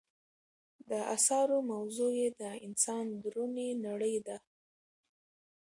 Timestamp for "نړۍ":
3.85-4.15